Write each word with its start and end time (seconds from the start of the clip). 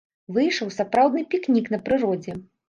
Выйшаў 0.37 0.71
сапраўдны 0.77 1.21
пікнік 1.35 1.71
на 1.75 1.81
прыродзе. 1.91 2.37